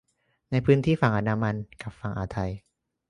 [0.51, 2.51] ในพื้นที่ฝั่งอันดามันกับฝั่งอ่าวไทย